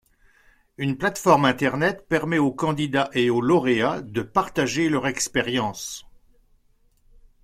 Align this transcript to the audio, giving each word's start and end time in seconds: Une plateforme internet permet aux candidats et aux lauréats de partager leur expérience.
Une 0.77 0.97
plateforme 0.97 1.45
internet 1.45 2.07
permet 2.07 2.39
aux 2.39 2.51
candidats 2.51 3.11
et 3.13 3.29
aux 3.29 3.39
lauréats 3.39 4.01
de 4.01 4.23
partager 4.23 4.89
leur 4.89 5.05
expérience. 5.05 6.07